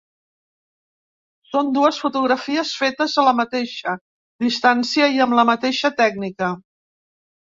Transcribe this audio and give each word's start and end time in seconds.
Són 1.49 1.67
dues 1.75 1.99
fotografies 2.05 2.71
fetes 2.83 3.13
a 3.23 3.25
la 3.27 3.33
mateixa 3.39 3.93
distància 4.45 5.11
i 5.17 5.21
amb 5.27 5.37
la 5.41 5.45
mateixa 5.51 5.93
tècnica. 6.01 6.49